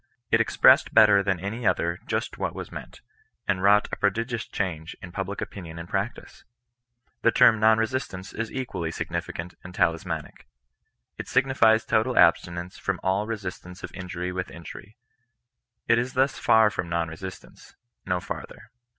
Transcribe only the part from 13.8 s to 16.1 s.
of injury with injury. It